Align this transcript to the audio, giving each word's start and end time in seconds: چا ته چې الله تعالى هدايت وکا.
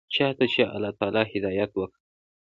چا 0.15 0.27
ته 0.37 0.45
چې 0.53 0.61
الله 0.73 0.91
تعالى 0.99 1.23
هدايت 1.31 1.71
وکا. 1.75 1.97